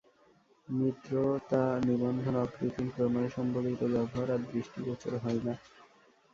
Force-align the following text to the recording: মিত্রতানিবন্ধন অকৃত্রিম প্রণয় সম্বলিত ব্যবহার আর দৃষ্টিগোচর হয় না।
মিত্রতানিবন্ধন 0.67 2.35
অকৃত্রিম 2.37 2.87
প্রণয় 2.95 3.29
সম্বলিত 3.29 3.81
ব্যবহার 3.93 4.27
আর 4.31 4.41
দৃষ্টিগোচর 4.51 5.13
হয় 5.17 5.41
না। 5.43 5.53